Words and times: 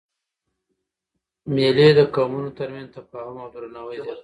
مېلې 1.55 1.87
د 1.97 1.99
قومونو 2.15 2.49
تر 2.59 2.67
منځ 2.73 2.89
تفاهم 2.97 3.35
او 3.43 3.47
درناوی 3.53 3.97
زیاتوي. 4.05 4.19